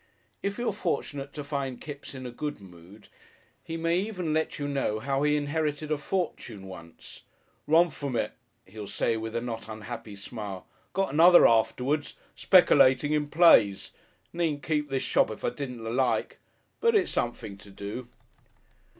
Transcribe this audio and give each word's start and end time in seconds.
If 0.41 0.57
you 0.57 0.67
are 0.67 0.73
fortunate 0.73 1.31
to 1.33 1.43
find 1.43 1.79
Kipps 1.79 2.15
in 2.15 2.25
a 2.25 2.31
good 2.31 2.59
mood 2.59 3.07
he 3.63 3.77
may 3.77 3.99
even 3.99 4.33
let 4.33 4.57
you 4.57 4.67
know 4.67 4.97
how 4.99 5.21
he 5.21 5.37
inherited 5.37 5.91
a 5.91 5.97
fortune 5.99 6.65
"once." 6.65 7.21
"Run 7.67 7.91
froo 7.91 8.17
it," 8.17 8.31
he'll 8.65 8.87
say 8.87 9.15
with 9.15 9.35
a 9.35 9.41
not 9.41 9.67
unhappy 9.69 10.15
smile. 10.15 10.65
"Got 10.93 11.13
another 11.13 11.45
afterwards 11.45 12.15
speckylating 12.35 13.11
in 13.11 13.27
plays. 13.27 13.91
Needn't 14.33 14.63
keep 14.63 14.89
this 14.89 15.03
shop 15.03 15.29
if 15.29 15.43
I 15.45 15.51
didn't 15.51 15.83
like. 15.83 16.39
But 16.79 16.95
it's 16.95 17.11
something 17.11 17.55
to 17.59 17.69
do."... 17.69 18.07